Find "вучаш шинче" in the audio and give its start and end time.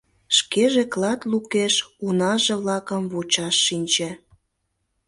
3.11-4.09